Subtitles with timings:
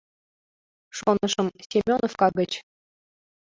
[0.97, 2.51] —Шонышым, Семёновка гыч.